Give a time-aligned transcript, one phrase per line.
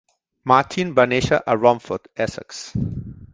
[0.51, 2.65] Martin va néixer a Romford, Essex.